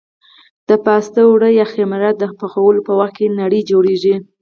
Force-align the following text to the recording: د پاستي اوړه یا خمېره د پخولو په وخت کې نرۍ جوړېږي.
د 0.67 0.69
پاستي 0.85 1.21
اوړه 1.27 1.49
یا 1.59 1.65
خمېره 1.71 2.11
د 2.21 2.23
پخولو 2.39 2.85
په 2.87 2.93
وخت 2.99 3.13
کې 3.17 3.33
نرۍ 3.39 3.61
جوړېږي. 3.71 4.15